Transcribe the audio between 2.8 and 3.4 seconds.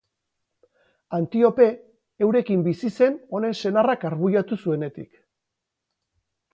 zen